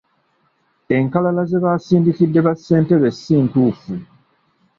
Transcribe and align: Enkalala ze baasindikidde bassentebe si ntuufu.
Enkalala 0.95 1.43
ze 1.49 1.57
baasindikidde 1.63 2.39
bassentebe 2.47 3.09
si 3.21 3.35
ntuufu. 3.45 3.93